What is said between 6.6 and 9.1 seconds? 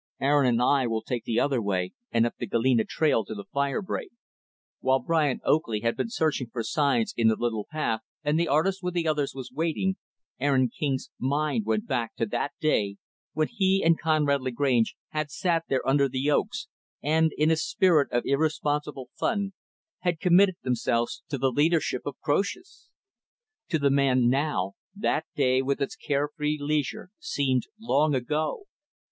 signs in the little path, and the artist, with the